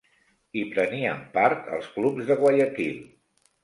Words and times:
Hi 0.57 0.63
prenien 0.71 1.21
part 1.37 1.71
els 1.79 1.93
clubs 2.01 2.29
de 2.33 2.43
Guayaquil. 2.43 3.03